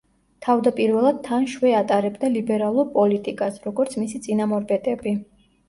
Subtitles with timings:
[0.45, 5.19] თავდაპირველად თან შვე ატარებდა ლიბერალურ პოლიტიკას, როგორც მისი წინამორბედები.